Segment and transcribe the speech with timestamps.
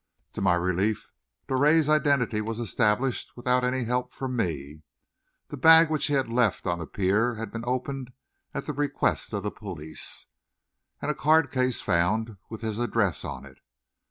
[0.33, 1.11] To my relief,
[1.47, 4.81] Drouet's identity was established without any help from me.
[5.49, 8.11] The bag which he had left on the pier had been opened
[8.51, 10.25] at the request of the police
[11.03, 13.59] and a card case found with his address on it.